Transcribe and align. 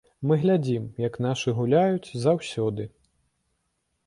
Мы 0.29 0.35
глядзім, 0.43 0.87
як 1.07 1.19
нашы 1.25 1.53
гуляюць, 1.59 2.17
заўсёды. 2.25 2.83